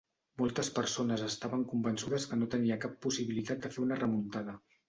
[0.41, 4.61] Moltes persones estaven convençudes que no tenia cap possibilitat de fer una remuntada.